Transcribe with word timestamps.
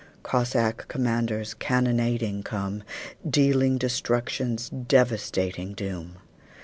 Cossack 0.23 0.87
commanders 0.87 1.53
cannonading 1.53 2.41
come, 2.41 2.81
Dealing 3.29 3.77
destruction's 3.77 4.67
devastating 4.67 5.73
doom. 5.75 6.15